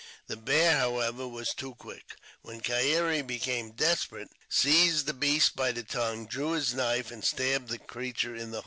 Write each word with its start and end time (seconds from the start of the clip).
The 0.25 0.35
bear, 0.35 0.79
however, 0.79 1.27
was 1.27 1.53
too 1.53 1.75
quick, 1.75 2.15
when 2.41 2.59
Keyere, 2.61 3.21
becoming 3.21 3.73
desperate, 3.73 4.31
seized 4.49 5.05
the 5.05 5.13
beast 5.13 5.55
by 5.55 5.71
the 5.71 5.83
tongue, 5.83 6.25
drew 6.25 6.53
his 6.53 6.73
knife, 6.73 7.11
and 7.11 7.23
stabbed 7.23 7.69
the 7.69 7.77
creature 7.77 8.35
to 8.35 8.47
the 8.47 8.51
heart 8.57 8.59